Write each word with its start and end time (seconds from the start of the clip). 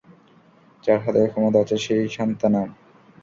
যার 0.83 0.99
হাতে 1.03 1.21
ক্ষমতা 1.31 1.57
আছে 1.63 1.75
সেই 1.77 2.03
সান্থানাম! 2.09 2.67